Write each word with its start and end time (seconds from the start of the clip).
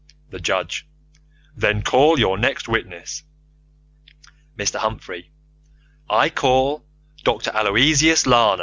The 0.31 0.39
Judge: 0.39 0.87
Then 1.55 1.83
call 1.83 2.17
your 2.17 2.35
next 2.35 2.67
witness. 2.67 3.21
Mr. 4.57 4.79
Humphrey: 4.79 5.29
I 6.09 6.31
call 6.31 6.83
Dr. 7.23 7.51
Aloysius 7.51 8.25
Lana. 8.25 8.59